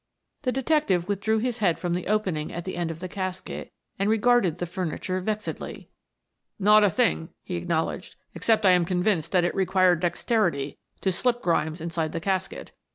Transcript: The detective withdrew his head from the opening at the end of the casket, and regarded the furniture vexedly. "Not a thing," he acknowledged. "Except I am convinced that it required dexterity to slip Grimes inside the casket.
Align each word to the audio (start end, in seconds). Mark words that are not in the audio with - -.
The 0.41 0.51
detective 0.51 1.07
withdrew 1.07 1.37
his 1.37 1.59
head 1.59 1.77
from 1.77 1.93
the 1.93 2.07
opening 2.07 2.51
at 2.51 2.65
the 2.65 2.75
end 2.75 2.89
of 2.89 3.01
the 3.01 3.07
casket, 3.07 3.71
and 3.99 4.09
regarded 4.09 4.57
the 4.57 4.65
furniture 4.65 5.21
vexedly. 5.21 5.89
"Not 6.57 6.83
a 6.83 6.89
thing," 6.89 7.29
he 7.43 7.55
acknowledged. 7.55 8.15
"Except 8.33 8.65
I 8.65 8.71
am 8.71 8.83
convinced 8.83 9.31
that 9.31 9.45
it 9.45 9.53
required 9.53 9.99
dexterity 9.99 10.79
to 11.01 11.11
slip 11.11 11.43
Grimes 11.43 11.81
inside 11.81 12.13
the 12.13 12.19
casket. 12.19 12.71